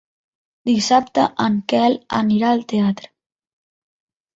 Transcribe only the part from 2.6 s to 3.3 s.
teatre.